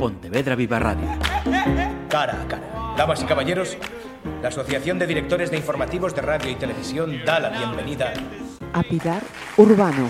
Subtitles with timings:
[0.00, 1.06] Pontevedra Viva Radio.
[2.08, 2.94] Cara a cara.
[2.96, 3.76] Damas y caballeros,
[4.40, 8.14] la Asociación de Directores de Informativos de Radio y Televisión da la bienvenida
[8.72, 9.22] a Pilar
[9.58, 10.08] Urbano.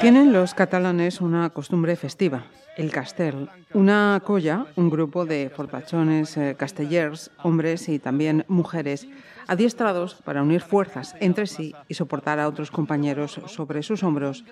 [0.00, 2.46] Tienen los catalanes una costumbre festiva,
[2.76, 9.06] el castel, una colla, un grupo de fortachones eh, castellers, hombres y también mujeres,
[9.46, 14.44] adiestrados para unir fuerzas entre sí y soportar a otros compañeros sobre sus hombros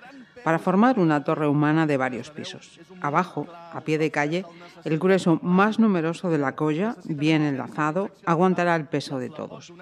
[0.43, 2.79] para formar una torre humana de varios pisos.
[3.01, 4.45] Abajo, a pie de calle,
[4.83, 9.73] el grueso más numeroso de la colla, bien enlazado, aguantará el peso de todos.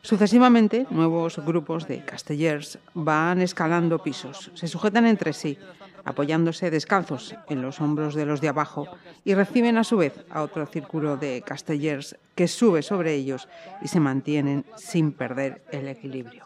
[0.00, 5.58] Sucesivamente, nuevos grupos de castellers van escalando pisos, se sujetan entre sí,
[6.08, 8.88] apoyándose descalzos en los hombros de los de abajo
[9.24, 13.48] y reciben a su vez a otro círculo de castellers que sube sobre ellos
[13.82, 16.44] y se mantienen sin perder el equilibrio.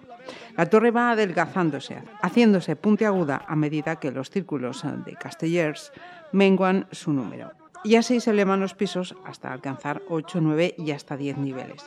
[0.57, 5.93] La torre va adelgazándose, haciéndose puntiaguda a medida que los círculos de castellers
[6.33, 7.53] menguan su número.
[7.85, 11.83] Y así se elevan los pisos hasta alcanzar 8, 9 y hasta 10 niveles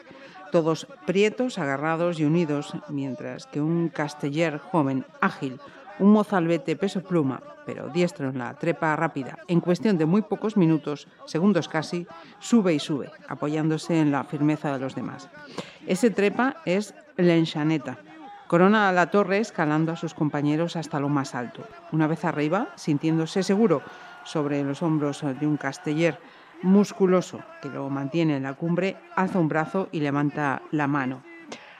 [0.55, 5.59] todos prietos, agarrados y unidos, mientras que un casteller joven, ágil,
[5.99, 10.57] un mozalbete peso pluma, pero diestro en la trepa rápida, en cuestión de muy pocos
[10.57, 12.07] minutos, segundos casi,
[12.39, 15.29] sube y sube, apoyándose en la firmeza de los demás.
[15.87, 17.97] Ese trepa es la enchaneta.
[18.47, 21.63] Corona la torre escalando a sus compañeros hasta lo más alto.
[21.91, 23.81] Una vez arriba, sintiéndose seguro
[24.23, 26.19] sobre los hombros de un casteller
[26.61, 31.23] musculoso que lo mantiene en la cumbre, alza un brazo y levanta la mano.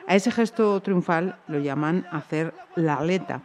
[0.08, 3.42] A ese gesto triunfal lo llaman hacer la aleta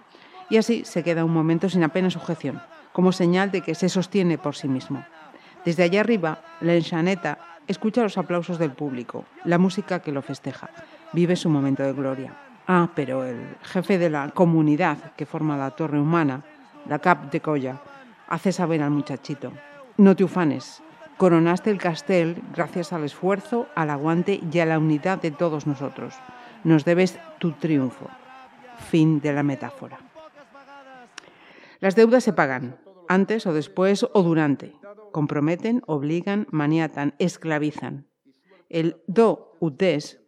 [0.50, 2.60] y así se queda un momento sin apenas sujeción,
[2.92, 5.04] como señal de que se sostiene por sí mismo.
[5.64, 10.70] Desde allá arriba, la enchaneta escucha los aplausos del público, la música que lo festeja,
[11.12, 12.34] vive su momento de gloria.
[12.66, 16.42] Ah, pero el jefe de la comunidad que forma la torre humana,
[16.86, 17.80] la Cap de Colla,
[18.28, 19.52] hace saber al muchachito,
[19.96, 20.82] no te ufanes,
[21.20, 26.14] Coronaste el castel gracias al esfuerzo, al aguante y a la unidad de todos nosotros.
[26.64, 28.08] Nos debes tu triunfo.
[28.88, 29.98] Fin de la metáfora.
[31.80, 34.74] Las deudas se pagan, antes o después o durante.
[35.12, 38.06] Comprometen, obligan, maniatan, esclavizan.
[38.68, 40.20] El do utes,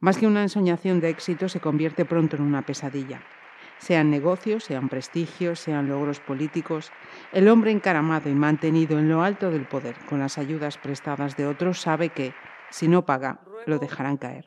[0.00, 3.22] más que una ensoñación de éxito, se convierte pronto en una pesadilla
[3.80, 6.92] sean negocios, sean prestigios, sean logros políticos,
[7.32, 11.46] el hombre encaramado y mantenido en lo alto del poder con las ayudas prestadas de
[11.46, 12.34] otros sabe que,
[12.70, 14.44] si no paga, lo dejarán caer.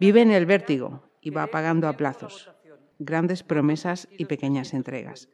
[0.00, 2.50] Vive en el vértigo y va pagando a plazos,
[2.98, 5.28] grandes promesas y pequeñas entregas.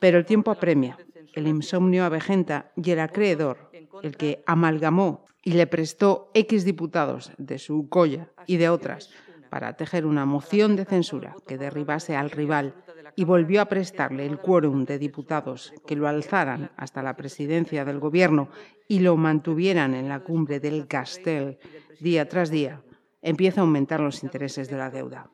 [0.00, 0.98] Pero el tiempo apremia,
[1.34, 3.70] el insomnio avejenta y el acreedor,
[4.02, 9.10] el que amalgamó y le prestó X diputados de su colla y de otras,
[9.48, 12.74] para tejer una moción de censura que derribase al rival
[13.14, 18.00] y volvió a prestarle el quórum de diputados que lo alzaran hasta la presidencia del
[18.00, 18.48] gobierno
[18.88, 21.58] y lo mantuvieran en la cumbre del Castel
[22.00, 22.82] día tras día,
[23.22, 25.30] empieza a aumentar los intereses de la deuda.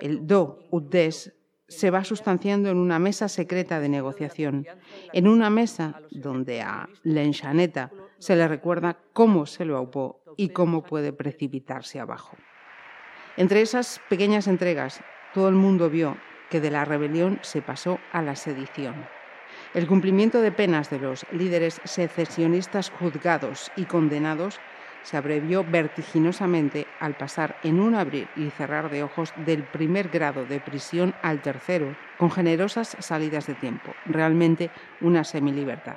[0.00, 1.32] El do ut des
[1.68, 4.66] se va sustanciando en una mesa secreta de negociación,
[5.12, 10.82] en una mesa donde a Lenchaneta se le recuerda cómo se lo aupó y cómo
[10.82, 12.36] puede precipitarse abajo.
[13.36, 15.00] Entre esas pequeñas entregas,
[15.34, 16.16] todo el mundo vio
[16.50, 18.94] que de la rebelión se pasó a la sedición.
[19.74, 24.60] El cumplimiento de penas de los líderes secesionistas juzgados y condenados
[25.02, 30.44] se abrevió vertiginosamente al pasar en un abrir y cerrar de ojos del primer grado
[30.44, 34.70] de prisión al tercero, con generosas salidas de tiempo, realmente
[35.00, 35.96] una semilibertad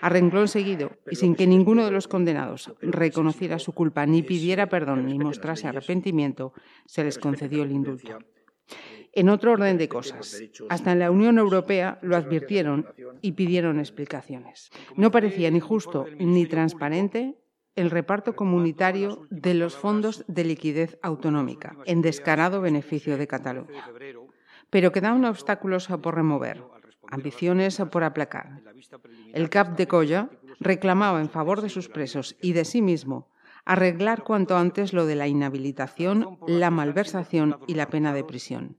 [0.00, 4.68] a renglón seguido y sin que ninguno de los condenados reconociera su culpa ni pidiera
[4.68, 6.52] perdón ni mostrase arrepentimiento,
[6.86, 8.18] se les concedió el indulto.
[9.12, 12.86] En otro orden de cosas, hasta en la Unión Europea lo advirtieron
[13.20, 14.70] y pidieron explicaciones.
[14.96, 17.36] No parecía ni justo ni transparente
[17.80, 23.84] el reparto comunitario de los fondos de liquidez autonómica, en descarado beneficio de Cataluña.
[24.68, 26.62] Pero quedaban obstáculos por remover
[27.10, 28.62] ambiciones por aplacar.
[29.32, 33.28] El Cap de Colla reclamaba en favor de sus presos y de sí mismo
[33.64, 38.78] arreglar cuanto antes lo de la inhabilitación, la malversación y la pena de prisión.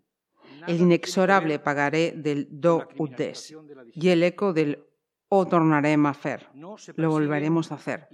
[0.67, 3.55] El inexorable pagaré del do ut des
[3.93, 4.85] y el eco del
[5.33, 6.49] o tornaremos a hacer,
[6.97, 8.09] lo volveremos a hacer,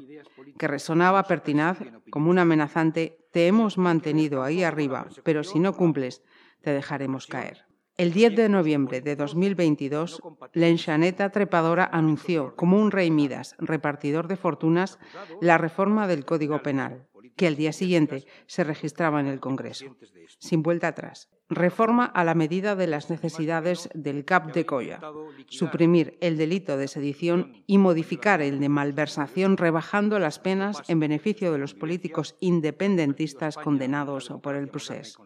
[0.59, 1.79] que resonaba pertinaz
[2.11, 6.21] como un amenazante, te hemos mantenido ahí arriba, pero si no cumples,
[6.61, 7.65] te dejaremos caer.
[7.97, 10.21] El 10 de noviembre de 2022,
[10.53, 14.99] la enchaneta trepadora anunció, como un rey Midas, repartidor de fortunas,
[15.41, 19.97] la reforma del Código Penal, que al día siguiente se registraba en el Congreso.
[20.37, 21.31] Sin vuelta atrás.
[21.49, 24.99] Reforma a la medida de las necesidades del CAP de Coya,
[25.47, 31.51] suprimir el delito de sedición y modificar el de malversación rebajando las penas en beneficio
[31.51, 35.23] de los políticos independentistas condenados por el proceso.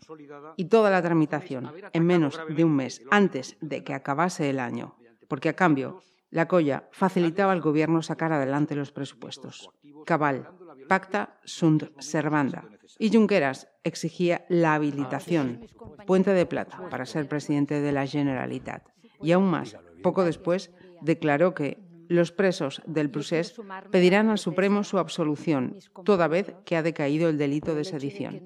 [0.58, 4.96] Y toda la tramitación en menos de un mes antes de que acabase el año,
[5.28, 9.70] porque a cambio la Colla facilitaba al gobierno sacar adelante los presupuestos.
[10.06, 10.48] Cabal,
[10.88, 12.64] pacta sunt servanda.
[13.00, 15.66] Y Junqueras exigía la habilitación,
[16.06, 18.84] puente de plata, para ser presidente de la Generalitat.
[19.22, 21.80] Y aún más, poco después, declaró que
[22.12, 23.56] los presos del procés
[23.90, 28.42] pedirán al Supremo su absolución, toda vez que ha decaído el delito de sedición.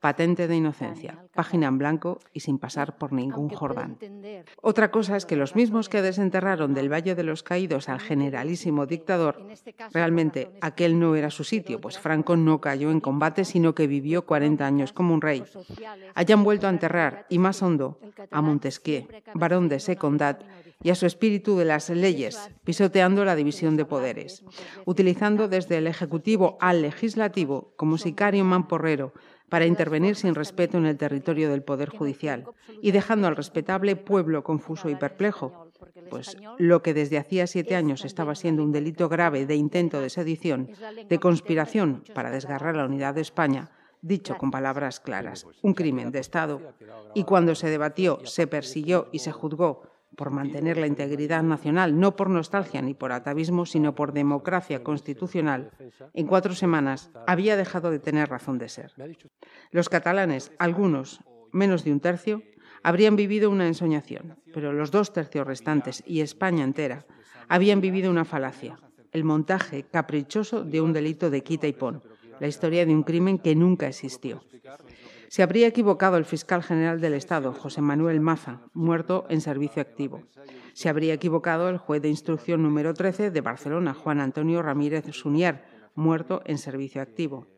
[0.00, 3.98] Patente de inocencia, página en blanco y sin pasar por ningún Jordán.
[4.62, 8.86] Otra cosa es que los mismos que desenterraron del Valle de los Caídos al generalísimo
[8.86, 9.44] dictador,
[9.92, 14.24] realmente aquel no era su sitio, pues Franco no cayó en combate, sino que vivió
[14.24, 15.42] 40 años como un rey,
[16.14, 17.98] hayan vuelto a enterrar, y más hondo,
[18.30, 20.42] a Montesquieu, varón de Secondat,
[20.84, 24.44] y a su espíritu de las leyes, pisoteando la división de poderes,
[24.84, 29.14] utilizando desde el Ejecutivo al Legislativo como sicario mamporrero
[29.48, 32.44] para intervenir sin respeto en el territorio del Poder Judicial
[32.82, 35.70] y dejando al respetable pueblo confuso y perplejo,
[36.10, 40.10] pues lo que desde hacía siete años estaba siendo un delito grave de intento de
[40.10, 40.70] sedición,
[41.08, 43.70] de conspiración para desgarrar la unidad de España,
[44.02, 46.60] dicho con palabras claras, un crimen de Estado,
[47.14, 52.16] y cuando se debatió, se persiguió y se juzgó por mantener la integridad nacional, no
[52.16, 55.70] por nostalgia ni por atavismo, sino por democracia constitucional,
[56.12, 58.92] en cuatro semanas había dejado de tener razón de ser.
[59.70, 61.20] Los catalanes, algunos,
[61.52, 62.42] menos de un tercio,
[62.82, 67.06] habrían vivido una ensoñación, pero los dos tercios restantes y España entera
[67.48, 68.78] habían vivido una falacia,
[69.12, 72.02] el montaje caprichoso de un delito de quita y pon,
[72.40, 74.42] la historia de un crimen que nunca existió.
[75.34, 80.22] Se habría equivocado el fiscal general del Estado, José Manuel Maza, muerto en servicio activo.
[80.74, 85.64] Se habría equivocado el juez de instrucción número 13 de Barcelona, Juan Antonio Ramírez Sunier,
[85.96, 87.48] muerto en servicio activo.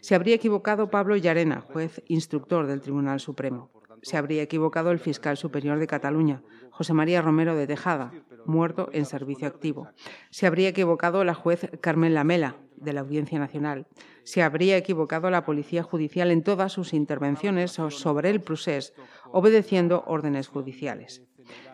[0.00, 3.70] Se habría equivocado Pablo Llarena, juez instructor del Tribunal Supremo.
[4.02, 8.12] Se habría equivocado el fiscal superior de Cataluña, José María Romero de Tejada,
[8.46, 9.88] muerto en servicio activo.
[10.30, 13.86] Se habría equivocado la juez Carmen Lamela, de la Audiencia Nacional.
[14.24, 18.94] Se habría equivocado la Policía Judicial en todas sus intervenciones sobre el procés,
[19.30, 21.22] obedeciendo órdenes judiciales.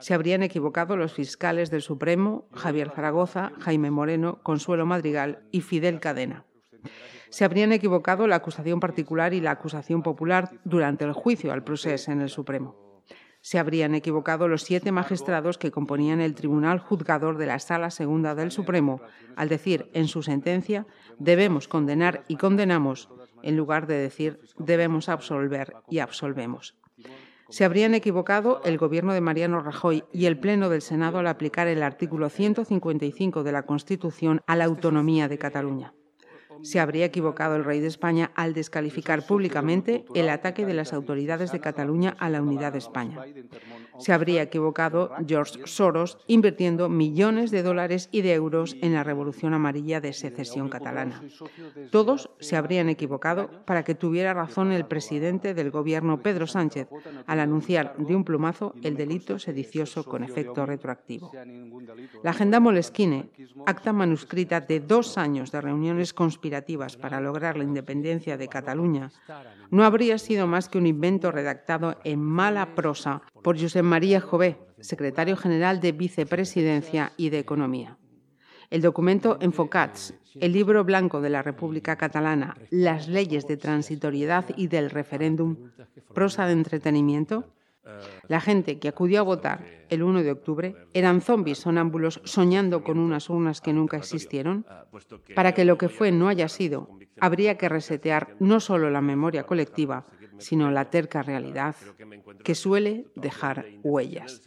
[0.01, 6.01] Se habrían equivocado los fiscales del Supremo, Javier Zaragoza, Jaime Moreno, Consuelo Madrigal y Fidel
[6.01, 6.45] Cadena.
[7.31, 12.11] Se habrían equivocado la acusación particular y la acusación popular durante el juicio al proceso
[12.11, 12.88] en el Supremo
[13.49, 18.35] se habrían equivocado los siete magistrados que componían el Tribunal Juzgador de la Sala Segunda
[18.35, 19.01] del Supremo.
[19.37, 20.87] al decir en su sentencia
[21.19, 23.09] debemos condenar y condenamos,
[23.43, 26.77] en lugar de decir debemos absolver y absolvemos.
[27.49, 31.69] Se habrían equivocado el gobierno de Mariano Rajoy y el Pleno del Senado al aplicar
[31.69, 35.95] el artículo 155 de la Constitución a la autonomía de Cataluña
[36.63, 41.53] se habría equivocado el rey de España al descalificar públicamente el ataque de las autoridades
[41.53, 43.25] de Cataluña a la unidad de España.
[43.99, 49.55] Se habría equivocado George Soros invirtiendo millones de dólares y de euros en la revolución
[49.55, 51.23] amarilla de secesión catalana.
[51.91, 56.89] Todos se habrían equivocado para que tuviera razón el presidente del gobierno Pedro Sánchez
[57.27, 61.33] al anunciar de un plumazo el delito sedicioso con efecto retroactivo.
[62.23, 63.31] La agenda Moleskine,
[63.67, 66.48] acta manuscrita de dos años de reuniones conspirativas
[66.97, 69.11] para lograr la independencia de Cataluña
[69.71, 74.59] no habría sido más que un invento redactado en mala prosa por Josep María Jové,
[74.81, 77.99] secretario general de Vicepresidencia y de Economía.
[78.71, 84.69] El documento Enfocats, el libro blanco de la República Catalana, las leyes de transitoriedad y
[84.69, 85.57] del referéndum,
[86.15, 87.47] prosa de entretenimiento,
[88.29, 92.99] la gente que acudió a votar el 1 de octubre eran zombies sonámbulos soñando con
[92.99, 94.67] unas urnas que nunca existieron.
[95.35, 96.89] Para que lo que fue no haya sido,
[97.21, 100.07] habría que resetear no solo la memoria colectiva,
[100.39, 101.75] sino la terca realidad
[102.45, 104.41] que suele dejar huellas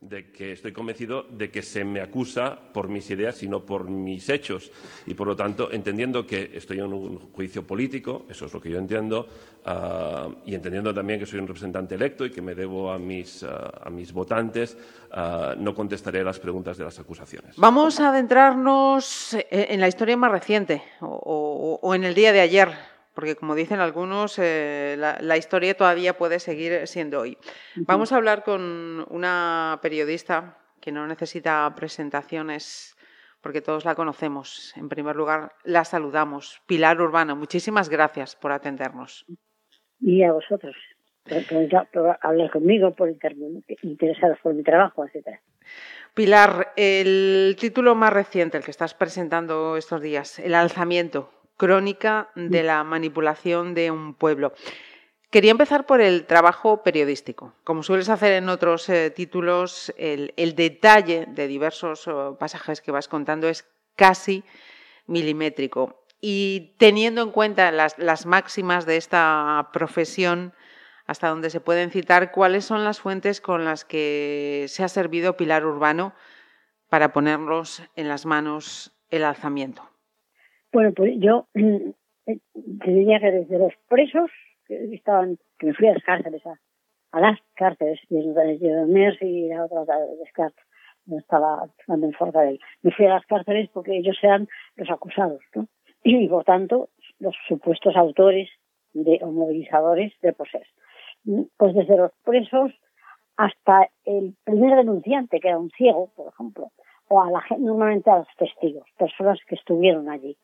[0.00, 4.28] de que estoy convencido de que se me acusa por mis ideas sino por mis
[4.28, 4.70] hechos.
[5.06, 8.70] Y por lo tanto, entendiendo que estoy en un juicio político, eso es lo que
[8.70, 9.26] yo entiendo,
[9.64, 13.42] ah, y entendiendo también que soy un representante electo y que me debo a mis,
[13.42, 14.76] ah, a mis votantes,
[15.10, 17.56] ah, no contestaré las preguntas de las acusaciones.
[17.56, 22.68] Vamos a adentrarnos en la historia más reciente o en el día de ayer
[23.18, 27.36] porque como dicen algunos, eh, la, historia todavía puede seguir siendo hoy.
[27.74, 32.96] Vamos a hablar con una periodista que no necesita presentaciones
[33.40, 34.72] porque todos la conocemos.
[34.76, 36.62] En primer lugar, la saludamos.
[36.68, 39.26] Pilar Urbano, muchísimas gracias por atendernos.
[40.00, 40.76] Y a vosotros.
[42.22, 43.12] hablar conmigo, por
[43.82, 45.40] interesados por mi trabajo, etcétera.
[46.14, 52.62] Pilar, el título más reciente, el que estás presentando estos días, El alzamiento, crónica de
[52.62, 54.54] la manipulación de un pueblo.
[55.30, 57.52] Quería empezar por el trabajo periodístico.
[57.64, 63.46] Como sueles hacer en otros eh, títulos, el, detalle de diversos pasajes que vas contando
[63.46, 64.42] es casi
[65.06, 66.02] milimétrico.
[66.20, 70.54] Y teniendo en cuenta las, las máximas de esta profesión,
[71.06, 75.36] hasta donde se pueden citar, ¿cuáles son las fuentes con las que se ha servido
[75.36, 76.14] Pilar Urbano
[76.88, 79.97] para ponerlos en las manos el alzamiento?
[80.72, 82.38] Bueno, pues yo eh,
[82.84, 84.30] te diría que desde los presos
[84.66, 86.42] que estaban, que me fui a las cárceles,
[87.12, 90.52] a, las cárceles, de Mers y a otras de
[91.06, 92.60] no estaba en él.
[92.82, 94.46] Me fui a las cárceles porque ellos eran
[94.76, 95.66] los acusados, ¿no?
[96.04, 98.50] Y por tanto, los supuestos autores
[98.92, 100.70] de, o movilizadores de proceso.
[101.56, 102.72] Pues desde los presos
[103.36, 106.70] hasta el primer denunciante, que era un ciego, por ejemplo,
[107.08, 110.36] o a la gente, normalmente a los testigos, personas que estuvieron allí.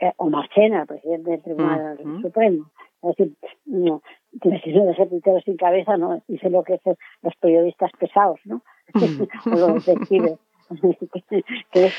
[0.00, 2.70] Eh, o Marchena, el presidente del Tribunal Supremo.
[3.02, 4.02] Es decir, no,
[4.40, 6.22] tiene que ser ese sin cabeza, ¿no?
[6.28, 8.62] Dice lo que hacen los periodistas pesados, ¿no?
[9.46, 10.38] o los detectives.
[11.72, 11.90] que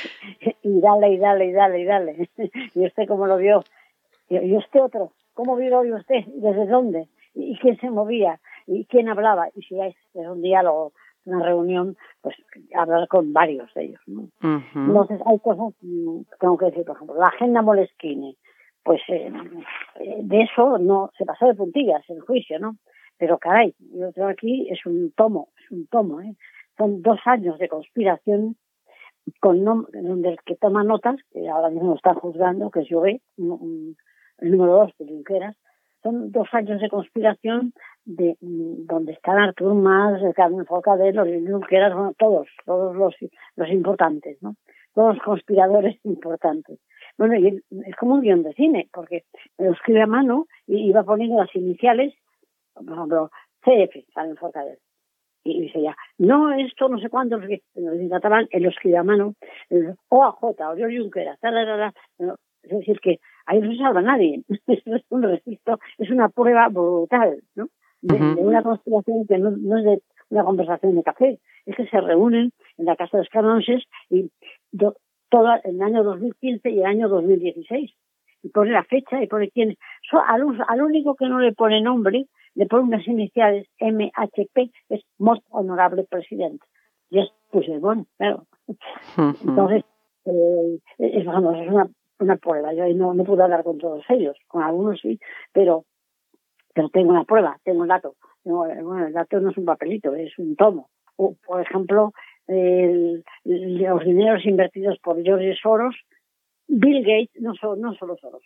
[0.62, 2.30] y dale, y dale, y dale, y dale.
[2.76, 3.64] ¿Y usted cómo lo vio?
[4.30, 5.14] ¿Y usted otro?
[5.34, 6.26] ¿Cómo vio usted?
[6.36, 7.08] ¿Desde dónde?
[7.34, 8.40] ¿Y quién se movía?
[8.66, 9.48] ¿Y quién hablaba?
[9.56, 10.92] Y si es un diálogo
[11.28, 12.36] una reunión, pues
[12.76, 14.02] hablar con varios de ellos.
[14.08, 14.30] ¿no?
[14.74, 18.36] Entonces hay cosas, mm, tengo que decir, por ejemplo, la agenda Moleskine,
[18.84, 19.32] pues eh,
[20.22, 22.78] de eso no se pasó de puntillas el juicio, ¿no?
[23.18, 26.36] Pero caray, yo tengo aquí es un tomo, es un tomo, ¿eh?
[26.78, 28.56] Son dos años de conspiración
[29.42, 34.52] con donde el que toma notas, que ahora mismo están juzgando, que es Llobé, el
[34.52, 35.58] número dos de Junqueras,
[36.04, 37.74] son dos años de conspiración
[38.08, 43.14] de donde están Artur Mas, Carmen Forcadell, los Junqueras, bueno, todos, todos los,
[43.58, 44.56] los importantes, ¿no?
[44.96, 46.80] Todos los conspiradores importantes.
[47.18, 49.26] Bueno, y es como un guion de cine, porque
[49.58, 52.14] lo escribe a mano y iba poniendo las iniciales,
[52.74, 53.30] por ejemplo,
[53.62, 54.80] CF, Carmen Forcadell.
[55.44, 59.34] Y dice ya, no, esto no sé cuánto, en catalán, él lo a mano,
[60.10, 61.40] OAJ, Oriol Junqueras,
[62.64, 64.44] es decir, que ahí no se salva nadie.
[64.68, 67.70] es un registro, es una prueba brutal, ¿no?
[68.02, 72.52] De, una conspiración que no, es de una conversación de café, es que se reúnen
[72.78, 74.30] en la casa de los canonses y
[75.30, 77.92] todo el año 2015 y el año 2016.
[78.44, 79.76] Y pone la fecha y pone quién.
[80.12, 85.44] al, al único que no le pone nombre, le pone unas iniciales MHP, es Most
[85.50, 86.66] Honorable Presidente.
[87.10, 87.30] Y es
[87.80, 88.46] bueno claro.
[89.18, 89.84] Entonces,
[90.26, 91.90] eh, es, vamos, es una
[92.20, 92.74] una prueba.
[92.74, 95.20] Yo no, no pude hablar con todos ellos, con algunos sí,
[95.54, 95.86] pero,
[96.78, 98.14] pero tengo una prueba, tengo un dato.
[98.44, 100.92] bueno, el dato no es un papelito, es un tomo.
[101.16, 102.14] O, por ejemplo,
[102.46, 105.96] el, los dineros invertidos por George Soros,
[106.68, 108.44] Bill Gates, no, no solo Soros,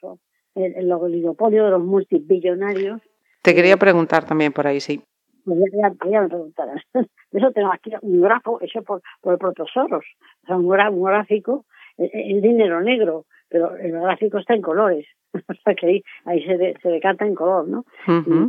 [0.56, 3.02] el, el oligopolio de los multibillonarios.
[3.42, 5.02] Te quería preguntar también por ahí, sí.
[5.44, 6.80] Pues ya, me preguntarán.
[7.34, 10.06] Eso tengo aquí un grafo hecho por, por el propio Soros.
[10.44, 10.70] O sea, un,
[11.04, 11.66] gráfico,
[11.98, 16.74] el dinero negro, pero el gráfico está en colores, o sea que ahí, ahí se,
[16.82, 17.86] se decanta en color, ¿no?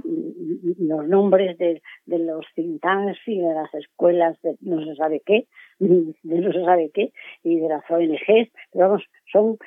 [0.05, 2.83] y, los nombres de, de los think
[3.27, 7.59] y de las escuelas de no se sabe qué, de no se sabe qué, y
[7.59, 9.59] de las ONGs, pero vamos, son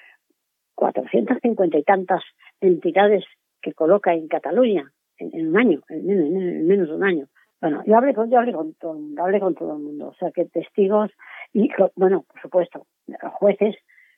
[0.76, 2.24] 450 y tantas
[2.62, 3.26] entidades
[3.62, 7.28] que coloca en Cataluña en, un año, en, menos de un año.
[7.60, 10.08] Bueno, yo hablé con, yo hablé con todo el mundo, hablé con todo el mundo,
[10.10, 11.12] o sea que testigos
[11.52, 12.86] y, bueno, por supuesto,
[13.40, 13.76] jueces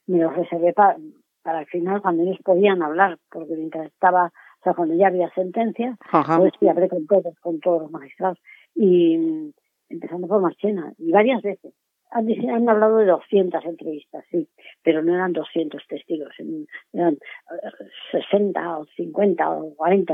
[0.08, 0.98] me los reservé para,
[1.44, 5.30] para el final cuando ellos podían hablar, porque mientras estaba, o sea, cuando ya había
[5.34, 8.40] sentencia, pues sí, hablé con todos, con todos los magistrados.
[8.76, 9.54] Y
[9.90, 11.74] empezando por Marchena, y varias veces.
[12.10, 14.48] Han, han hablado de 200 entrevistas, sí,
[14.82, 16.34] pero no eran 200 testigos,
[16.94, 17.18] eran
[18.12, 20.14] 60 eh, o 50 o 40,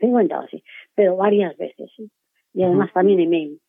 [0.00, 2.10] 50 o así, pero varias veces, sí.
[2.52, 3.60] Y además también email.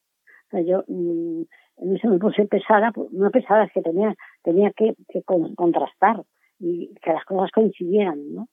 [0.47, 1.47] O sea, yo, mm, en
[1.81, 4.95] eso me puse pesada, pues, no pesada, es que tenía, tenía que,
[5.55, 6.23] contrastar
[6.59, 8.47] y que las cosas coincidieran, ¿no?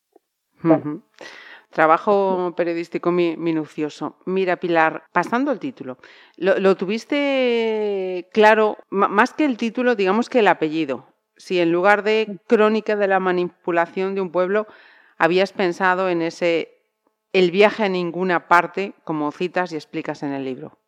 [1.71, 4.17] Trabajo periodístico minucioso.
[4.25, 5.99] Mira, Pilar, pasando al título,
[6.39, 11.07] ¿lo, tuviste claro, más que el título, digamos que el apellido?
[11.37, 14.67] Si en lugar de crónica de la manipulación de un pueblo,
[15.19, 16.71] habías pensado en ese
[17.35, 20.79] el viaje a ninguna parte, como citas y explicas en el libro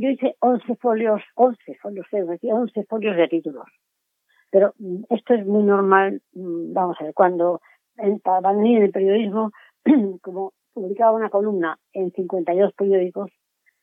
[0.00, 3.66] yo hice 11 folios, 11 folios, 11 folios de títulos.
[4.50, 7.60] Pero mm, esto es muy normal, mm, vamos a ver, cuando
[7.96, 9.52] en, para venir en el periodismo,
[10.22, 13.30] como publicaba una columna en 52 periódicos,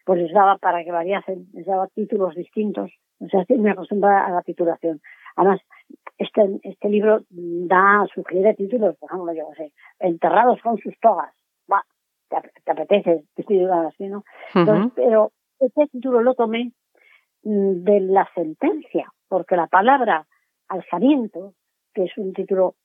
[0.06, 2.92] pues les daba para que variasen, les daba títulos distintos.
[3.20, 5.02] O sea, me acostumbraba a la titulación.
[5.36, 5.62] Además,
[6.18, 11.34] este, este libro da, sugiere títulos, por ejemplo, yo sé, enterrados con sus togas.
[11.72, 11.84] Va,
[12.30, 14.24] te, apetece, te estoy así, ¿no?
[14.96, 16.72] pero este título lo tomé
[17.44, 20.26] mm, de la sentencia, porque la palabra
[20.68, 21.54] alzamiento,
[21.94, 22.76] que es un título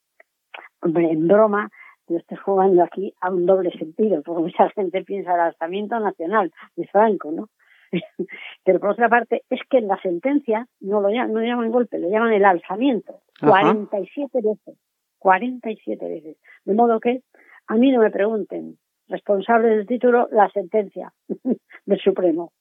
[0.83, 1.71] en broma,
[2.09, 6.53] yo estoy jugando aquí a un doble sentido, porque mucha gente piensa el alzamiento nacional
[6.77, 7.49] de Franco, ¿no?
[8.65, 11.99] Pero por otra parte, es que en la sentencia no lo llaman, no llaman golpe,
[11.99, 13.21] lo llaman el alzamiento.
[13.41, 14.79] 47 veces.
[15.19, 16.37] 47 veces.
[16.65, 17.23] De modo que
[17.67, 21.13] a mí no me pregunten, responsable del título, la sentencia
[21.87, 22.53] del Supremo.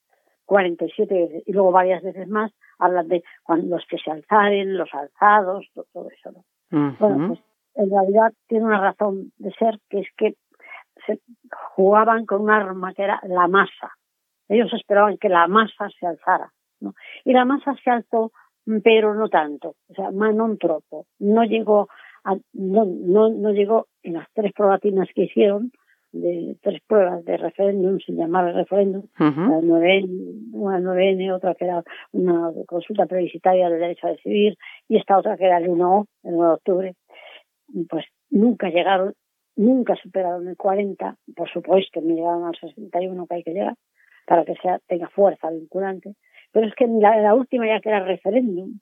[0.51, 1.43] 47 veces.
[1.46, 6.10] Y luego varias veces más hablan de cuando los que se alzaren, los alzados, todo,
[6.10, 6.31] eso.
[6.70, 6.98] ¿no?
[7.00, 7.39] Bueno, pues
[7.75, 10.36] en realidad tiene una razón de ser, que es que
[11.05, 11.22] se
[11.74, 13.93] jugaban con un arma que era la masa.
[14.50, 16.51] Ellos esperaban que la masa se alzara.
[16.81, 16.96] ¿no?
[17.24, 18.34] Y la masa se alzó,
[18.84, 21.05] pero no tanto, o sea, más non tropo.
[21.20, 21.88] No llegó,
[22.25, 25.72] a, no, no, no llegó en las tres probatinas que hicieron,
[26.11, 33.05] de tres pruebas de referéndum sin llamar referéndum, una 9N, otra que era una consulta
[33.05, 36.53] plebiscitaria del derecho a decidir y esta otra que era el 1O, el 1 de
[36.53, 36.95] octubre,
[37.89, 39.13] pues nunca llegaron,
[39.55, 43.75] nunca superaron el 40, por supuesto, no llegaron al 61 que hay que llegar
[44.25, 46.15] para que sea tenga fuerza vinculante,
[46.51, 48.79] pero es que en la, última ya que era referéndum,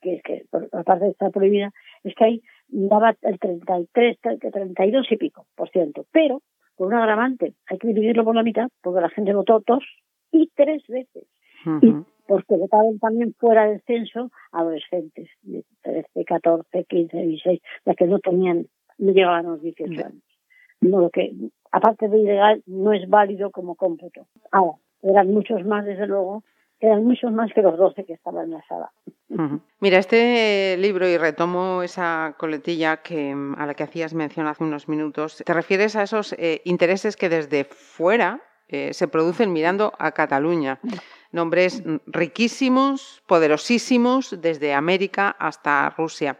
[0.00, 1.72] que es que aparte de estar prohibida,
[2.04, 4.18] es que ahí daba el 33,
[4.52, 6.40] 32 y pico por ciento, pero
[6.80, 9.84] con un agravante, hay que dividirlo por la mitad, porque la gente votó dos
[10.32, 11.24] y tres veces.
[11.82, 11.92] Y
[12.26, 18.18] porque votaban también fuera del censo adolescentes de 13, 14, 15, 16, las que no
[18.18, 20.22] tenían, no llegaban a los 18 años.
[20.80, 21.34] No, lo que,
[21.70, 24.26] aparte de ilegal, no es válido como cómputo.
[24.50, 26.44] Ahora, eran muchos más, desde luego,
[26.80, 28.90] eran muchos más que los 12 que estaban en la sala.
[29.78, 34.88] Mira, este libro, y retomo esa coletilla que, a la que hacías mención hace unos
[34.88, 40.12] minutos, te refieres a esos eh, intereses que desde fuera eh, se producen mirando a
[40.12, 40.80] Cataluña
[41.32, 46.38] nombres riquísimos, poderosísimos, desde América hasta Rusia.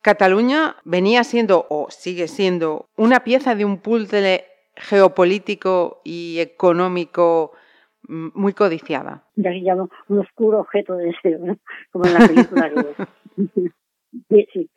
[0.00, 4.44] Cataluña venía siendo o sigue siendo una pieza de un puzzle
[4.76, 7.52] geopolítico y económico
[8.08, 9.24] muy codiciada.
[9.36, 11.56] Ya que llamo un oscuro objeto de deseo,
[11.90, 12.70] como en la película
[14.52, 14.70] sí.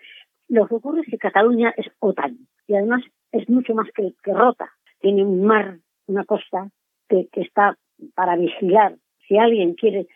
[0.49, 2.37] Lo que ocurre es que Cataluña es OTAN
[2.67, 4.69] y además es mucho más que, Rota.
[4.99, 6.69] Tiene un mar, una costa
[7.09, 7.77] que está
[8.15, 10.07] para vigilar si alguien quiere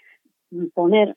[0.74, 1.16] poner,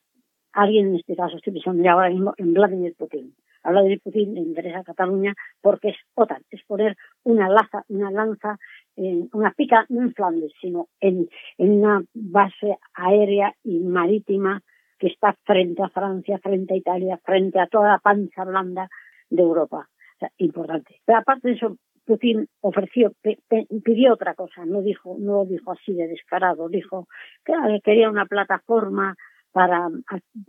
[0.52, 3.35] alguien en este caso estoy pensando ahora mismo en Vladimir Putin.
[3.62, 8.11] A Vladimir Putin le interesa a Cataluña porque es OTAN, es poner una lanza, una
[8.11, 8.59] lanza,
[8.96, 11.28] en, una pica no en Flandes, sino en,
[11.59, 14.62] una base aérea y marítima
[14.98, 18.88] que está frente a Francia, frente a Italia, frente a toda la panza blanda
[19.30, 19.88] de Europa.
[20.16, 21.00] O sea, importante.
[21.04, 23.12] Pero aparte de eso, Putin ofreció,
[23.83, 27.09] pidió otra cosa, no dijo, no lo dijo así de descarado, dijo
[27.44, 29.16] que quería una plataforma
[29.52, 29.88] para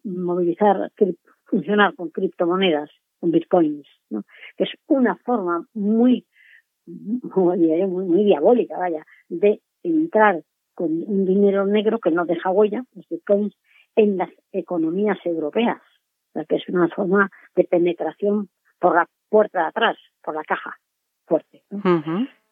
[0.03, 0.91] movilizar,
[1.45, 4.23] funcionar con criptomonedas, con bitcoins, ¿no?
[4.57, 6.25] que es una forma muy,
[6.85, 10.43] muy, muy diabólica, vaya, de entrar
[10.73, 13.55] con un dinero negro que no deja huella, los bitcoins,
[13.95, 15.81] en las economías europeas,
[16.49, 20.75] que es una forma de penetración por la puerta de atrás, por la caja
[21.25, 21.63] fuerte.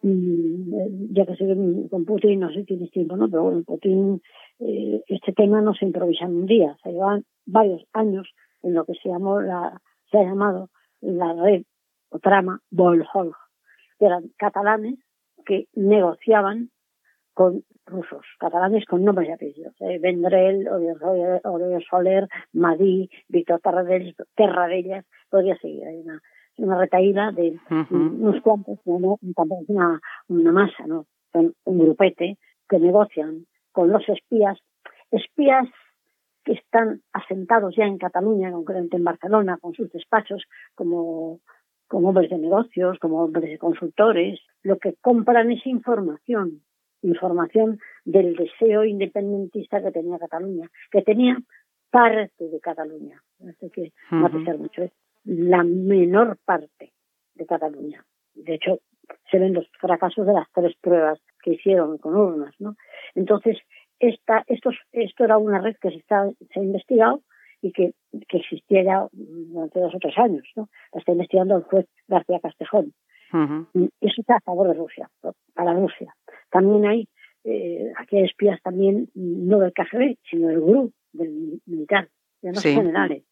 [0.01, 1.45] ya que sé
[1.89, 3.29] con Putin, no sé si tienes tiempo, ¿no?
[3.29, 4.21] Pero bueno, Putin,
[4.59, 6.75] eh, este tema no se improvisa en un día.
[6.83, 8.27] Se llevan varios años
[8.63, 10.69] en lo que se llamó la, se ha llamado
[11.01, 11.63] la red
[12.09, 13.33] o trama Bolhol,
[13.99, 14.99] que eran catalanes
[15.45, 16.69] que negociaban
[17.33, 19.73] con rusos, catalanes con nombres y apellidos.
[19.81, 23.59] Eh, Vendrell, Oriol Soler, Madí, Víctor
[24.35, 25.85] Terradellas, podría seguir.
[25.85, 26.21] Hay una
[26.57, 27.57] una de
[27.89, 31.05] unos cuantos, no, tampoco una, una masa, ¿no?
[31.31, 32.37] Son un grupete
[32.69, 34.59] que negocian con los espías,
[35.11, 35.67] espías
[36.43, 40.43] que están asentados ya en Cataluña, concretamente en Barcelona, con sus despachos,
[40.75, 41.39] como,
[41.87, 46.61] como hombres de negocios, como hombres de consultores, lo que compran es información,
[47.01, 51.37] información del deseo independentista que tenía Cataluña, que tenía
[51.91, 53.21] parte de Cataluña.
[53.47, 56.93] Así que no uh mucho esto la menor parte
[57.35, 58.05] de Cataluña.
[58.35, 58.79] De hecho,
[59.29, 62.75] se ven los fracasos de las tres pruebas que hicieron con urnas, ¿no?
[63.15, 63.57] Entonces,
[63.99, 67.21] esta, esto, esto era una red que se, está, se ha investigado
[67.63, 67.93] y que,
[68.27, 70.69] que existía ya durante dos o tres años, ¿no?
[70.91, 72.93] La está investigando el juez García Castejón.
[74.01, 75.09] Eso está a favor de Rusia,
[75.55, 76.13] para Rusia.
[76.51, 77.07] También hay,
[77.45, 82.09] eh, aquí hay espías también, no del KGB, sino del GRU, del militar,
[82.41, 83.23] de los generales.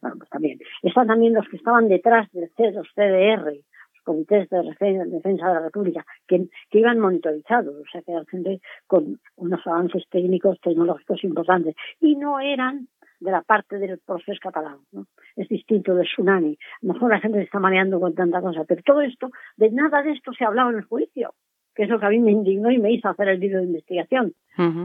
[0.00, 0.60] Bueno, pues también.
[0.82, 4.62] Están también los que estaban detrás de los CDR, los comités de
[5.06, 9.66] defensa de la República, que, que iban monitorizados, o sea, que eran gente con unos
[9.66, 11.74] avances técnicos, tecnológicos importantes.
[11.98, 12.86] Y no eran
[13.20, 14.78] de la parte del proceso catalán.
[14.92, 15.06] ¿no?
[15.36, 16.58] Es distinto del tsunami.
[16.82, 19.70] A lo mejor la gente se está mareando con tanta cosa, pero todo esto, de
[19.70, 21.34] nada de esto se ha hablado en el juicio,
[21.74, 23.66] que es lo que a mí me indignó y me hizo hacer el vídeo de
[23.66, 24.34] investigación.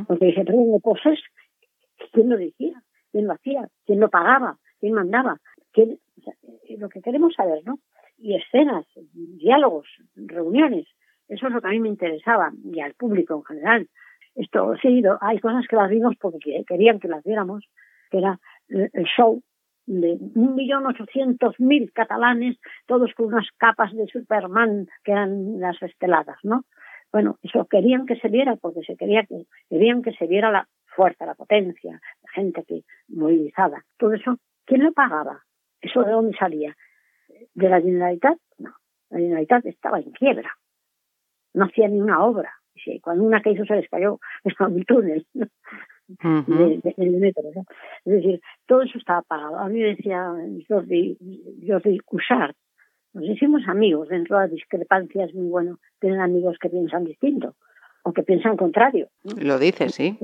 [0.08, 1.24] Porque dije, pero el proceso,
[2.12, 2.82] ¿quién lo decía?
[3.12, 3.68] ¿Quién lo hacía?
[3.86, 4.58] ¿Quién lo pagaba?
[4.80, 5.40] ¿Quién mandaba?
[5.72, 6.00] ¿Quién?
[6.68, 7.80] Eh, lo que queremos saber, ¿no?
[8.18, 10.88] Y escenas, diálogos, reuniones,
[11.28, 13.90] eso es lo que a mí me interesaba y al público en general.
[14.36, 17.66] Esto sí, hay cosas que las vimos porque querían que las viéramos,
[18.14, 19.42] que era el show
[19.88, 25.82] de un millón ochocientos mil catalanes, todos con unas capas de Superman que eran las
[25.82, 26.64] esteladas, ¿no?
[27.12, 30.68] Bueno, eso querían que se viera porque se quería que querían que se viera la
[30.96, 33.84] fuerza, la potencia, la gente que movilizada.
[33.98, 35.42] Todo eso, ¿quién lo pagaba?
[35.82, 36.76] ¿Eso de dónde salía?
[37.56, 38.38] ¿De la Generalitat?
[38.60, 38.76] No,
[39.10, 40.52] la Generalitat estaba en quiebra.
[41.56, 42.54] No hacía ni una obra.
[43.02, 45.26] Cuando una que hizo se les cayó el túnel
[46.08, 47.44] del metro.
[48.06, 49.58] Es decir, todo eso estaba pagado.
[49.58, 50.34] A mí decía
[50.68, 51.18] Jordi,
[51.68, 52.56] Jordi Cushart,
[53.14, 57.56] nos hicimos amigos dentro de las discrepancias, muy bueno tener amigos que piensan distinto
[58.04, 59.10] o que piensan contrario.
[59.24, 60.18] Lo dice, sí.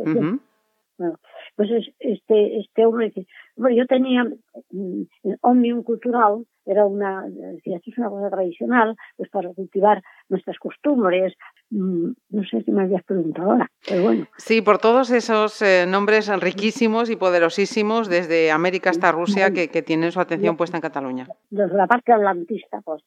[1.00, 1.18] Bueno,
[1.56, 4.26] pues este, este hombre dice, bueno, yo tenía
[4.72, 5.04] mm,
[5.40, 11.36] Omnium Cultural, era una, decía, esto es una cosa tradicional, pues para cultivar nuestras costumbres,
[11.70, 14.28] mm, no sé si me habías preguntado ahora, pero bueno.
[14.36, 19.82] Sí, por todos esos eh, nombres riquísimos y poderosísimos desde América hasta Rusia que, que
[19.82, 21.28] tienen su atención puesta en Cataluña.
[21.50, 23.02] Desde la parte atlantista, pues,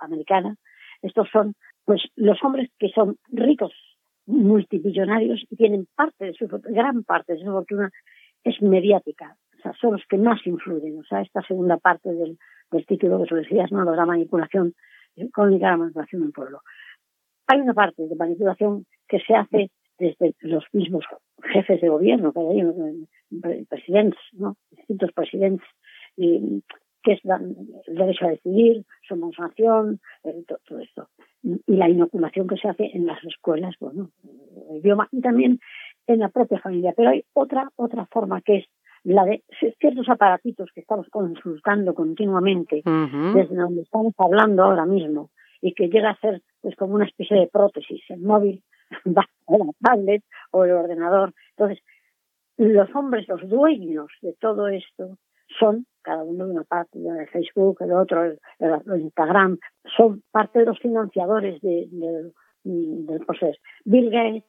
[0.00, 0.56] americana,
[1.02, 3.72] estos son pues los hombres que son ricos
[4.26, 7.90] multimillonarios y tienen parte de su gran parte de su fortuna
[8.42, 9.36] es mediática.
[9.58, 10.98] O sea, son los que más influyen.
[10.98, 12.38] O sea, esta segunda parte del,
[12.70, 13.84] del título que tú decías, ¿no?
[13.84, 14.74] la manipulación
[15.16, 16.60] económica, la manipulación del pueblo.
[17.46, 21.04] Hay una parte de manipulación que se hace desde los mismos
[21.42, 24.56] jefes de gobierno, que hay presidentes, ¿no?
[24.70, 25.66] distintos presidentes,
[26.16, 26.62] y,
[27.04, 31.08] que es el derecho a decidir, somos nación, eh, todo esto
[31.44, 34.10] y la inoculación que se hace en las escuelas, bueno,
[34.70, 35.60] el idioma y también
[36.06, 36.94] en la propia familia.
[36.96, 38.64] Pero hay otra, otra forma que es
[39.02, 39.42] la de
[39.78, 42.82] ciertos aparatitos que estamos consultando continuamente,
[43.34, 47.38] desde donde estamos hablando ahora mismo, y que llega a ser pues como una especie
[47.38, 48.62] de prótesis, el móvil,
[49.44, 51.34] o la tablet o el ordenador.
[51.50, 51.84] Entonces,
[52.56, 55.18] los hombres, los dueños de todo esto,
[55.58, 58.38] son cada uno de una parte, de Facebook, el otro, el,
[59.00, 59.58] Instagram,
[59.96, 61.88] son parte de los financiadores de,
[62.62, 63.58] del proceso.
[63.84, 64.44] Bill Gates,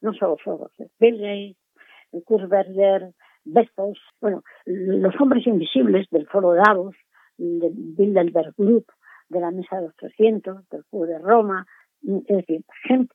[0.00, 3.12] no solo Soros, eh, Bill Gates, Kurzberger,
[3.44, 6.96] Bezos, bueno, los hombres invisibles del Foro de Davos,
[7.36, 8.86] del Bilderberg Group,
[9.28, 11.66] de la Mesa de los 300, del Club de Roma,
[12.02, 12.64] es decir,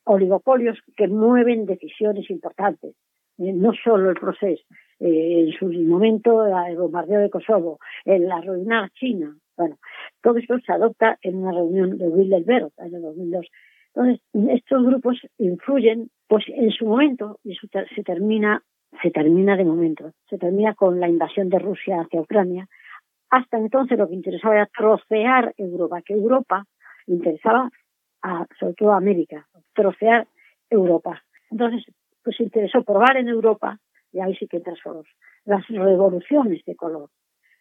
[0.03, 2.95] oligopolios que mueven decisiones importantes.
[3.37, 4.63] Eh, no solo el proceso,
[4.99, 9.77] eh, en su momento el bombardeo de Kosovo, el arruinar China, bueno,
[10.21, 13.45] todo esto se adopta en una reunión de Bilderberg en el 2002.
[13.93, 14.21] Entonces,
[14.55, 18.63] estos grupos influyen, pues en su momento, y eso se termina,
[19.01, 22.67] se termina de momento, se termina con la invasión de Rusia hacia Ucrania.
[23.29, 26.65] Hasta entonces lo que interesaba era trocear Europa, que Europa
[27.07, 27.69] interesaba
[28.21, 30.25] a, sobre todo a América, trocear
[30.69, 31.21] Europa.
[31.51, 31.83] Entonces,
[32.23, 33.77] pues interesó probar en Europa,
[34.11, 34.79] y ahí sí que entras
[35.45, 37.09] las revoluciones de color,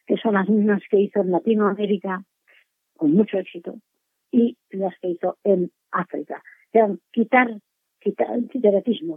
[0.07, 2.23] que son las mismas que hizo en Latinoamérica
[2.97, 3.77] con mucho éxito
[4.31, 6.43] y las que hizo en África.
[6.73, 7.59] Que eran quitar,
[8.01, 8.49] quitar el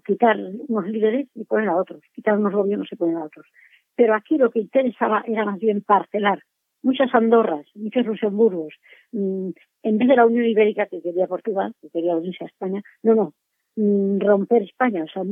[0.06, 3.46] quitar unos líderes y poner a otros, quitar unos gobiernos y poner a otros.
[3.96, 6.44] Pero aquí lo que interesaba era más bien parcelar.
[6.84, 8.74] Muchas Andorras, muchos Luxemburgos,
[9.12, 9.50] mm,
[9.84, 13.14] en vez de la Unión Ibérica que quería Portugal, que quería unirse a España, no,
[13.14, 13.34] no,
[13.76, 15.24] romper España, o sea,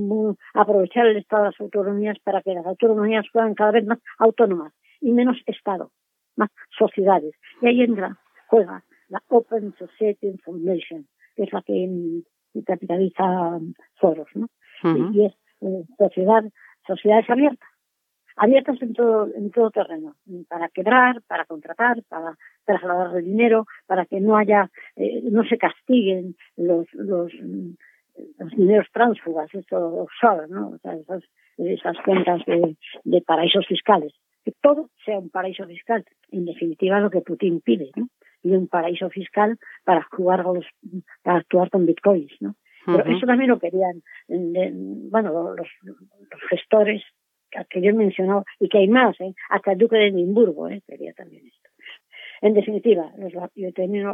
[0.53, 4.73] aprovechar el Estado de las autonomías para que las autonomías fueran cada vez más autónomas
[5.01, 5.91] y menos Estado,
[6.35, 7.35] más sociedades.
[7.61, 13.59] Y ahí entra, juega la Open Society Information, que es la que mm, capitaliza
[13.99, 14.47] Soros, ¿no?
[15.13, 16.43] y, es eh, sociedad,
[16.87, 17.69] sociedades abiertas,
[18.37, 20.15] abiertas en todo, en todo terreno,
[20.47, 25.57] para quebrar, para contratar, para trasladar el dinero, para que no haya, eh, no se
[25.57, 27.33] castiguen los, los
[28.37, 30.69] los dineros tránsfugas, esto offshore, ¿no?
[30.69, 31.23] O sea, esas,
[31.57, 34.13] esas cuentas de, de, paraísos fiscales.
[34.43, 36.05] Que todo sea un paraíso fiscal.
[36.31, 38.07] En definitiva, lo que Putin pide, ¿no?
[38.43, 40.65] y un paraíso fiscal para jugar los,
[41.23, 42.55] para actuar con bitcoins, ¿no?
[42.85, 45.67] Pero eso también lo querían, bueno, los,
[46.49, 47.03] gestores
[47.69, 49.33] que yo he mencionado, y que hay más, ¿eh?
[49.49, 50.81] hasta el duque de Edimburgo ¿eh?
[50.87, 51.69] quería también esto.
[52.41, 53.33] En definitiva, los,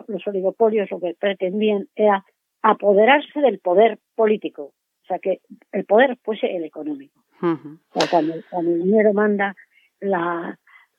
[0.08, 2.26] los oligopolios lo que pretendían era
[2.67, 4.63] apoderarse del poder político,
[5.04, 5.39] o sea, que
[5.71, 7.23] el poder fuese el económico.
[7.41, 9.56] o sea, cuando, el dinero manda,
[9.99, 10.58] la,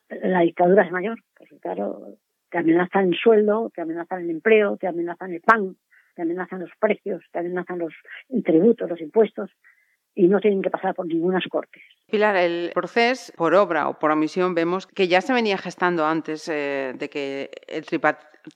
[0.08, 2.18] la dictadura es mayor, porque claro,
[2.50, 5.76] te amenazan el sueldo, te amenazan el empleo, te amenazan el pan,
[6.14, 7.92] te amenazan los precios, te amenazan los
[8.44, 9.50] tributos, los impuestos,
[10.14, 11.82] y no tienen que pasar por ninguna cortes.
[12.08, 16.48] Pilar, el proceso por obra o por omisión vemos que ya se venía gestando antes
[16.48, 17.84] eh, de que el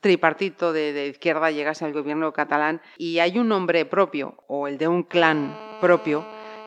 [0.00, 4.86] tripartito de, izquierda llegase al gobierno catalán y hay un nombre propio o el de
[4.86, 6.24] un clan propio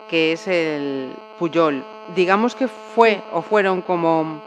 [0.09, 1.85] que es el Puyol.
[2.15, 4.43] Digamos que fue o fueron como,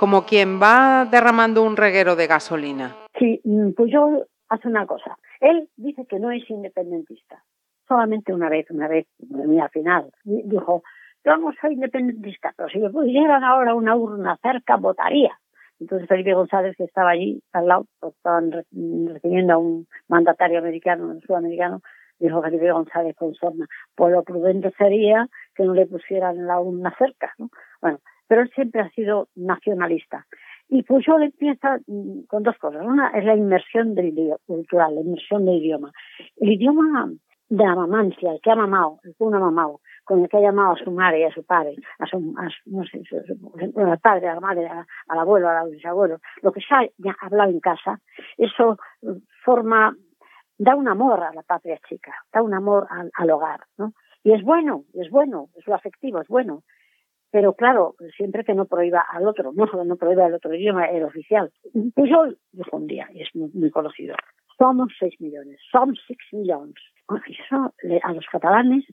[0.00, 2.96] como quien va derramando un reguero de gasolina.
[3.20, 5.16] Sí, mm, Puyol hace una cosa.
[5.40, 7.44] Él dice que no es independentista
[7.88, 10.82] solamente una vez, una vez, muy al final, dijo,
[11.24, 15.38] no soy independentista, pero si me pusieran ahora una urna cerca, votaría.
[15.80, 21.08] Entonces Felipe González, que estaba allí al lado, pues, estaban recibiendo a un mandatario americano,
[21.08, 21.82] un sudamericano,
[22.18, 26.94] dijo Felipe González con sorna, pues lo prudente sería que no le pusieran la urna
[26.98, 27.48] cerca, ¿no?
[27.80, 30.26] Bueno, pero él siempre ha sido nacionalista.
[30.68, 32.84] Y pues yo le empieza mm, con dos cosas.
[32.84, 35.92] Una es la inmersión del idioma, cultural, la inmersión del idioma.
[36.36, 37.10] El idioma
[37.48, 40.36] de la mamancia, el que ha mamado, el que uno ha mamado, con el que
[40.36, 42.20] ha llamado a su madre y a su padre, a su,
[42.66, 43.02] no sé,
[43.76, 46.86] al padre, a la madre, al abuelo, al bisabuelo, lo que se ha
[47.20, 48.00] hablado en casa,
[48.36, 48.78] eso
[49.44, 49.96] forma,
[50.58, 53.92] da un amor a la patria chica, da un amor al, hogar, ¿no?
[54.22, 56.64] Y es bueno, es bueno, es lo afectivo, es bueno.
[57.30, 60.86] Pero claro, siempre que no prohíba al otro, no solo no prohíba el otro idioma,
[60.86, 61.52] el oficial.
[61.94, 64.16] Pues yo dijo un día, y es muy, conocido,
[64.58, 66.74] somos seis millones, somos seis millones
[67.26, 68.84] eso a los catalanes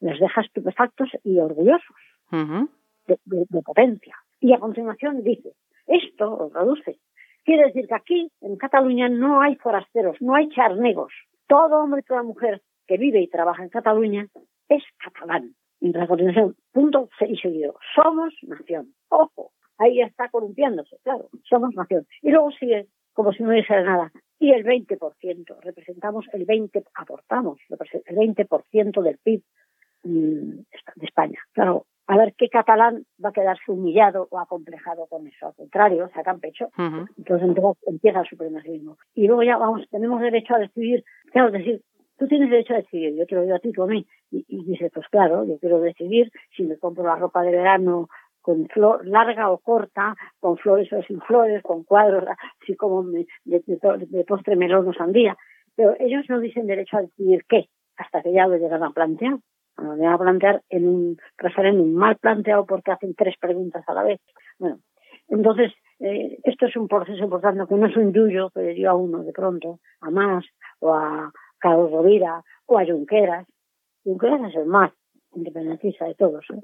[0.00, 1.96] les deja estupefactos y orgullosos
[2.30, 4.16] de, potencia.
[4.40, 5.52] Y a continuación dice,
[5.86, 6.98] esto lo traduce.
[7.44, 11.12] Quiere decir que aquí, en Cataluña, no hay forasteros, no hay charnegos.
[11.46, 14.26] Todo hombre y toda mujer que vive y trabaja en Cataluña
[14.68, 15.54] es catalán.
[15.80, 17.76] Y la continuación, punto y seguido.
[17.94, 18.94] Somos nación.
[19.08, 21.28] Ojo, ahí ya está columpiándose, claro.
[21.42, 22.06] Somos nación.
[22.22, 24.12] Y luego sigue como si no dijera nada
[24.44, 29.42] y el 20%, representamos el 20, aportamos el 20% del PIB
[30.02, 30.50] mm,
[30.96, 31.38] de España.
[31.52, 35.46] Claro, a ver qué catalán va a quedarse humillado o acomplejado con eso.
[35.46, 36.68] Al contrario, sacan pecho.
[37.16, 37.48] Entonces
[37.86, 38.98] empieza el supremacismo.
[39.14, 41.80] Y luego ya vamos, tenemos derecho a decidir, claro, decir,
[42.18, 44.06] tú tienes derecho a decidir, yo te lo digo a ti, tú a mí.
[44.30, 48.10] Y, y dice, pues claro, yo quiero decidir si me compro la ropa de verano
[48.44, 52.24] con flor larga o corta, con flores o sin flores, con cuadros,
[52.60, 55.34] así como de, de, postre melón o sandía.
[55.74, 59.38] Pero ellos no dicen derecho a decidir qué, hasta que ya lo llegan a plantear.
[59.78, 64.02] Lo llegan a plantear en un referéndum mal planteado porque hacen tres preguntas a la
[64.02, 64.20] vez.
[64.58, 64.78] Bueno,
[65.28, 68.90] entonces, eh, esto es un proceso importante que no es un yuyo que le dio
[68.90, 70.44] a uno de pronto, a más,
[70.80, 73.46] o a Carlos Rovira, o a Junqueras.
[74.04, 74.92] Junqueras es el más
[75.34, 76.44] independentista de todos.
[76.50, 76.60] ¿eh?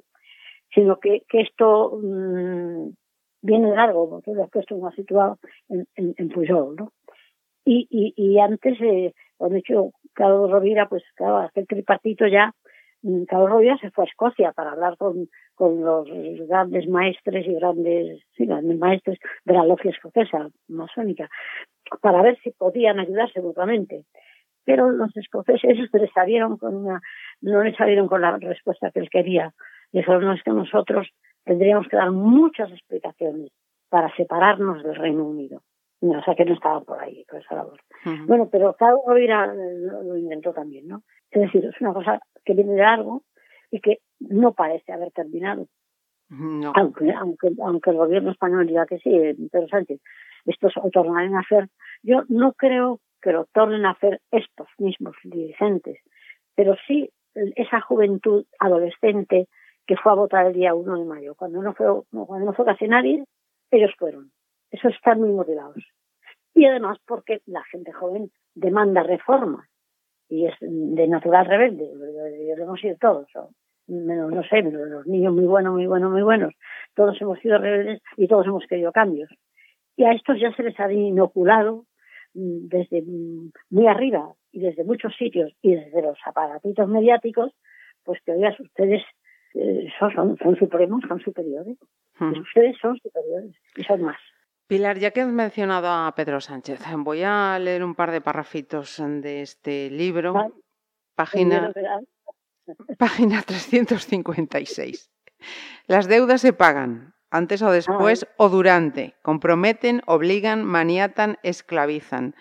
[0.74, 2.90] Sino que, que esto mmm,
[3.42, 6.92] viene largo, porque después esto ha situado en, en, en Pujol, ¿no?
[7.64, 12.52] Y, y, y antes, eh, cuando hecho Carlos Rovira, pues claro, aquel tripartito ya,
[13.02, 16.08] mm, Carlos Rovira se fue a Escocia para hablar con, con los
[16.48, 21.28] grandes maestres y grandes, sí, grandes maestres de la logia escocesa, masónica,
[22.00, 24.04] para ver si podían ayudarse mutuamente.
[24.64, 27.00] Pero los escoceses les salieron con una,
[27.40, 29.52] no les salieron con la respuesta que él quería
[29.92, 31.08] Dijeron, no es que nosotros
[31.44, 33.50] tendríamos que dar muchas explicaciones
[33.88, 35.62] para separarnos del Reino Unido.
[36.00, 37.80] o sea que no estaba por ahí, por esa labor.
[38.26, 41.02] Bueno, pero cada uno lo, lo inventó también, ¿no?
[41.30, 43.22] Es decir, es una cosa que viene de largo
[43.70, 45.66] y que no parece haber terminado.
[46.76, 49.10] Aunque, aunque, aunque el gobierno español diga que sí,
[49.50, 50.00] Pedro Sánchez,
[50.46, 51.68] estos lo tornarán a hacer.
[52.02, 55.98] Yo no creo que lo tornen a hacer estos mismos dirigentes,
[56.54, 59.48] pero sí esa juventud adolescente
[59.90, 61.34] que fue a votar el día 1 de mayo.
[61.34, 63.24] Cuando no fue, cuando no fue casi nadie,
[63.72, 64.30] ellos fueron.
[64.70, 65.84] Eso están muy motivados.
[66.54, 69.68] Y además porque la gente joven demanda reformas
[70.28, 71.90] y es de natural rebelde.
[72.56, 73.26] Lo hemos sido todos.
[73.88, 76.54] Menos, no sé, los niños muy buenos, muy buenos, muy buenos.
[76.94, 79.28] Todos hemos sido rebeldes y todos hemos querido cambios.
[79.96, 81.84] Y a estos ya se les ha inoculado
[82.34, 87.50] mm, desde mm, muy arriba y desde muchos sitios y desde los aparatitos mediáticos,
[88.04, 89.02] pues que oigas, ustedes
[89.54, 91.76] eh, son, son, supremos, son superiores.
[92.20, 94.18] Ustedes son superiores y son más.
[94.66, 99.02] Pilar, ya que has mencionado a Pedro Sánchez, voy a leer un par de parrafitos
[99.04, 100.34] de este libro,
[101.16, 101.72] página,
[102.98, 105.10] página 356.
[105.88, 112.34] Las deudas se pagan, antes o después o durante, comprometen, obligan, maniatan, esclavizan.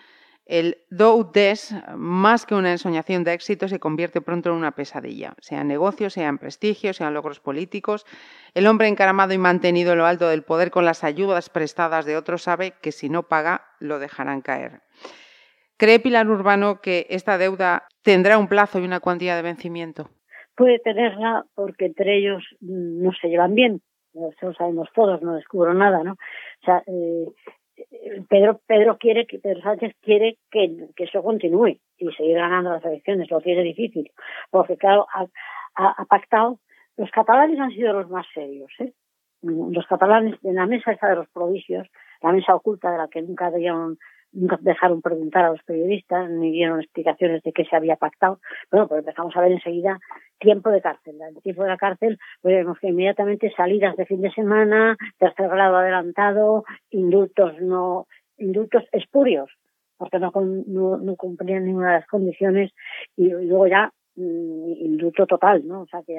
[0.50, 5.34] El do des, más que una ensoñación de éxito, se convierte pronto en una pesadilla,
[5.38, 8.04] sea en negocios, sea en prestigio, sea en logros políticos.
[8.52, 12.16] El hombre encaramado y mantenido en lo alto del poder con las ayudas prestadas de
[12.16, 14.80] otros sabe que si no paga, lo dejarán caer.
[15.76, 20.10] ¿Cree Pilar Urbano que esta deuda tendrá un plazo y una cuantía de vencimiento?
[20.56, 23.82] Puede tenerla porque entre ellos no se llevan bien.
[24.12, 26.14] Eso lo sabemos todos, no descubro nada, ¿no?
[26.14, 27.26] O sea, eh,
[28.28, 32.84] Pedro, Pedro quiere que Pedro Sánchez quiere que, que eso continúe y seguir ganando las
[32.84, 34.10] elecciones, lo tiene difícil,
[34.50, 35.26] porque claro, ha,
[35.74, 36.58] ha, pactado,
[36.96, 38.92] los catalanes han sido los más serios, ¿eh?
[39.42, 41.88] los catalanes en la mesa esa de los provisios,
[42.22, 43.98] la mesa oculta de la que nunca dieron
[44.32, 48.40] nunca dejaron preguntar a los periodistas ni dieron explicaciones de qué se había pactado.
[48.70, 49.98] Bueno, pues empezamos a ver enseguida
[50.38, 51.16] tiempo de cárcel.
[51.20, 55.48] El tiempo de la cárcel, pues vemos que inmediatamente salidas de fin de semana, tercer
[55.48, 58.06] grado adelantado, indultos no,
[58.38, 59.50] indultos espurios,
[59.96, 60.32] porque no,
[60.66, 62.72] no, no cumplían ninguna de las condiciones
[63.16, 65.82] y, luego ya mm, indulto total, ¿no?
[65.82, 66.18] O sea que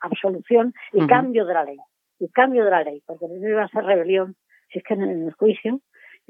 [0.00, 1.78] absolución y cambio de la ley.
[2.18, 4.36] Y cambio de la ley, porque no iba a ser rebelión,
[4.70, 5.80] si es que en el juicio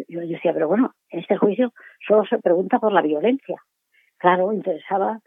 [0.09, 1.73] yo, decía, pero bueno, en este juicio
[2.07, 3.57] solo se pregunta por la violencia.
[4.19, 5.21] Claro, interesaba,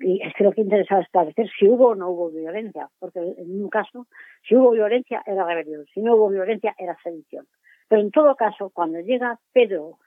[0.00, 3.68] es que lo que interesaba establecer si hubo o no hubo violencia, porque en un
[3.68, 4.06] caso,
[4.46, 7.46] si hubo violencia era rebelión, si no hubo violencia era sedición.
[7.88, 9.98] Pero en todo caso, cuando llega Pedro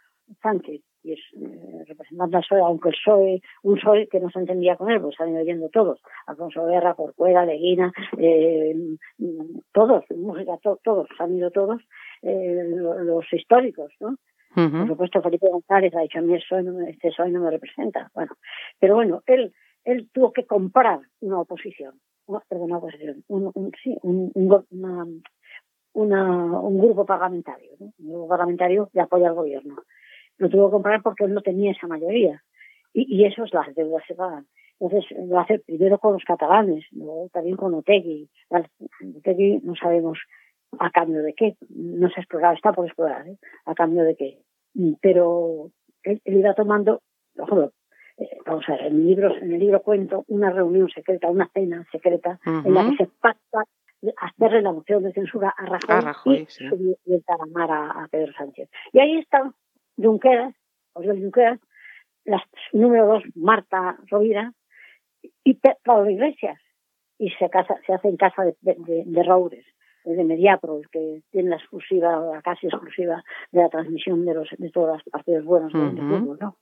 [0.41, 4.39] Sánchez, y es eh, representante del PSOE, aunque el PSOE, un PSOE que no se
[4.39, 8.75] entendía con él, pues han ido yendo todos, Alfonso Guerra, Corcuera, Leguina, eh,
[9.71, 11.81] todos, música, todos, han ido todos,
[12.21, 12.63] eh,
[13.03, 14.15] los históricos, ¿no?
[14.53, 18.11] Por supuesto, Felipe González ha dicho a mí no, este PSOE no me representa.
[18.13, 18.35] Bueno,
[18.79, 19.53] pero bueno, él,
[19.85, 21.99] él tuvo que comprar una oposición,
[22.49, 25.05] perdón, una oposición, un, sí, un, una,
[25.93, 27.93] una, un grupo parlamentario, ¿no?
[27.97, 29.75] un grupo parlamentario de apoyo al gobierno.
[30.37, 32.43] Lo tuvo que comprar porque él no tenía esa mayoría.
[32.93, 34.47] Y, y eso es las deudas se pagan.
[34.81, 38.27] Entonces lo hace primero con los catalanes, luego también con Otegui.
[39.15, 40.17] Otegui no sabemos
[40.79, 43.37] a cambio de qué, no se ha explorado, está por explorar, ¿eh?
[43.65, 44.39] a cambio de qué.
[45.01, 45.71] Pero
[46.03, 47.01] él, iba tomando,
[47.37, 47.71] ojo,
[48.17, 51.85] eh, vamos a ver, en, libros, en el libro cuento una reunión secreta, una cena
[51.91, 53.65] secreta, en la que se pacta
[54.17, 56.47] hacerle la moción de censura a Rajoy,
[57.05, 58.69] y, el taramar a, Pedro Sánchez.
[58.93, 59.53] Y ahí están
[59.97, 60.55] Junqueras,
[60.93, 61.59] Oriol Junqueras,
[62.25, 64.53] la número dos, Marta Rovira,
[65.43, 66.59] y Pablo Iglesias.
[67.19, 69.65] Y se, casa, se hace en casa de, de, de Roures,
[70.03, 74.69] de Mediapro, que tiene la exclusiva, la casi exclusiva de la transmisión de, los, de
[74.71, 76.57] todas las partidos buenos del fútbol, ¿no?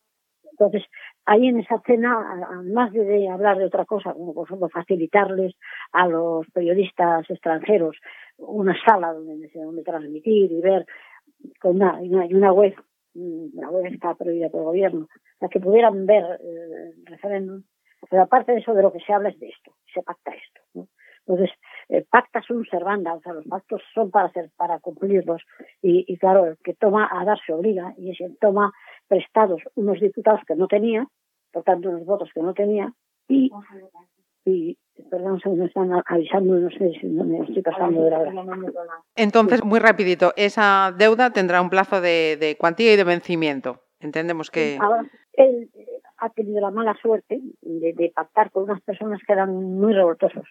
[0.60, 0.84] Entonces,
[1.26, 5.56] ahí en esa cena, además de hablar de otra cosa, como por ejemplo facilitarles
[5.94, 7.96] a los periodistas extranjeros
[8.38, 10.86] una sala donde, donde transmitir y ver
[11.62, 12.76] con una, y una, web,
[13.14, 17.64] mm, la web está prohibida por el gobierno, para que pudieran ver eh, el referéndum.
[18.10, 20.62] Pero aparte de eso, de lo que se habla es de esto, se pacta esto.
[20.74, 20.88] ¿no?
[21.26, 21.52] Entonces,
[21.90, 25.42] eh, pacta sunt servanda, o sea, los pactos son para hacer, para cumplirlos.
[25.82, 28.72] Y, y claro, el que toma a dar se obliga, y ese toma
[29.08, 31.08] prestados unos diputados que no tenía,
[31.52, 32.94] por tanto unos votos que no tenía,
[33.28, 33.52] y,
[34.46, 34.78] y
[35.10, 38.34] perdón, se me están avisando, no sé si me estoy pasando de la hora.
[39.16, 43.82] Entonces, muy rapidito, esa deuda tendrá un plazo de, de cuantía y de vencimiento.
[44.00, 44.78] Entendemos que...
[44.80, 45.70] Ahora, él
[46.18, 50.46] ha tenido la mala suerte de, de pactar con unas personas que eran muy revoltosos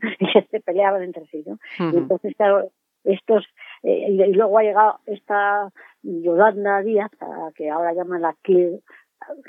[0.20, 1.58] y se peleaban entre sí, ¿no?
[1.78, 2.70] Y entonces, claro,
[3.04, 3.44] estos,
[3.82, 5.70] eh, y luego ha llegado esta
[6.02, 8.82] Yolanda Díaz, a, que ahora llaman la Kill,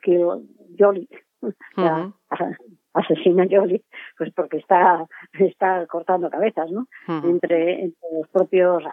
[0.03, 0.25] Kill
[0.77, 1.09] Jolly,
[1.75, 2.13] la
[2.93, 3.83] asesina Jolly,
[4.17, 5.05] pues porque está,
[5.39, 6.87] está cortando cabezas, ¿no?
[7.07, 8.83] entre, entre los propios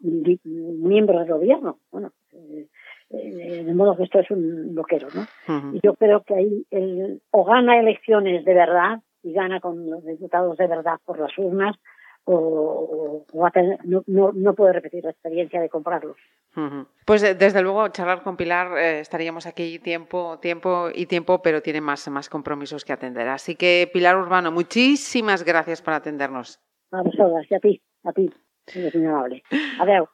[0.00, 1.78] miembros del gobierno.
[1.90, 2.68] Bueno, eh,
[3.10, 5.72] eh, de modo que esto es un loquero, ¿no?
[5.72, 10.04] Y yo creo que ahí él o gana elecciones de verdad y gana con los
[10.04, 11.76] diputados de verdad por las urnas
[12.30, 13.24] o,
[13.84, 16.16] no, no, puede repetir la experiencia de comprarlos.
[17.06, 21.62] Pues eh, desde luego charlar con Pilar eh, estaríamos aquí tiempo, tiempo y tiempo, pero
[21.62, 23.28] tiene más, más compromisos que atender.
[23.28, 26.60] Así que Pilar Urbano, muchísimas gracias por atendernos.
[26.90, 28.30] A vosotras y a ti, a ti,
[28.66, 29.42] es muy amable.
[29.80, 30.08] Adiós.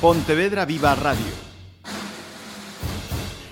[0.00, 1.48] Pontevedra Viva Radio.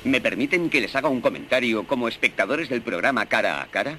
[0.05, 3.99] ¿Me permiten que les haga un comentario como espectadores del programa Cara a Cara?